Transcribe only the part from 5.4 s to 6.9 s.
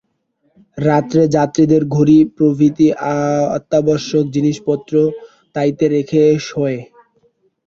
তাইতে রেখে শোয়।